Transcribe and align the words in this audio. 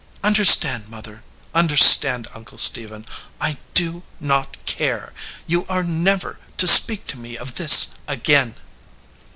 Understand, 0.23 0.87
mother; 0.89 1.23
understand, 1.53 2.27
Uncle 2.33 2.57
Stephen, 2.57 3.05
I 3.39 3.57
do 3.75 4.01
not 4.19 4.57
care. 4.65 5.13
You 5.45 5.63
are 5.69 5.83
never 5.83 6.39
to 6.57 6.65
speak 6.65 7.05
to 7.09 7.19
me 7.19 7.37
of 7.37 7.53
this 7.53 7.89
again." 8.07 8.55